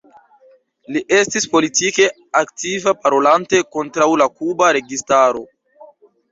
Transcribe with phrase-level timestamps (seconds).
[0.95, 2.07] Li estis politike
[2.41, 5.49] aktiva parolante kontraŭ la kuba registaro.